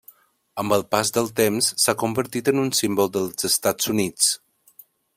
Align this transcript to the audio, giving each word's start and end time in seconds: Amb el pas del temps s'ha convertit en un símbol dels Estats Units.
Amb 0.63 0.75
el 0.77 0.85
pas 0.95 1.11
del 1.17 1.29
temps 1.41 1.69
s'ha 1.85 1.95
convertit 2.05 2.51
en 2.55 2.65
un 2.65 2.75
símbol 2.81 3.15
dels 3.19 3.49
Estats 3.53 3.93
Units. 3.95 4.35